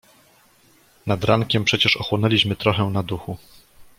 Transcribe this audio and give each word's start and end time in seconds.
"Nad 1.05 1.23
rankiem 1.23 1.63
przecież 1.63 1.97
ochłonęliśmy 1.97 2.55
trochę 2.55 2.83
na 2.83 3.03
duchu." 3.03 3.37